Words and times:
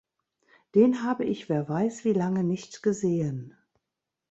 Den 0.73 1.03
habe 1.03 1.25
ich 1.25 1.47
wer 1.47 1.69
weiss 1.69 2.03
wie 2.05 2.13
lange 2.13 2.43
nicht 2.43 2.81
gesehen. 2.81 3.55